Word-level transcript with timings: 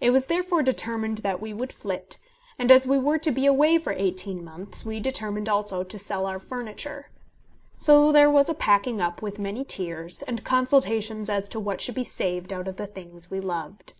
It 0.00 0.10
was 0.10 0.26
therefore 0.26 0.64
determined 0.64 1.18
that 1.18 1.40
we 1.40 1.54
would 1.54 1.72
flit, 1.72 2.18
and 2.58 2.72
as 2.72 2.88
we 2.88 2.98
were 2.98 3.18
to 3.18 3.30
be 3.30 3.46
away 3.46 3.78
for 3.78 3.92
eighteen 3.92 4.44
months, 4.44 4.84
we 4.84 4.98
determined 4.98 5.48
also 5.48 5.84
to 5.84 5.96
sell 5.96 6.26
our 6.26 6.40
furniture. 6.40 7.12
So 7.76 8.10
there 8.10 8.28
was 8.32 8.48
a 8.48 8.54
packing 8.54 9.00
up, 9.00 9.22
with 9.22 9.38
many 9.38 9.64
tears, 9.64 10.22
and 10.22 10.42
consultations 10.42 11.30
as 11.30 11.48
to 11.50 11.60
what 11.60 11.80
should 11.80 11.94
be 11.94 12.02
saved 12.02 12.52
out 12.52 12.66
of 12.66 12.78
the 12.78 12.88
things 12.88 13.30
we 13.30 13.38
loved. 13.38 13.92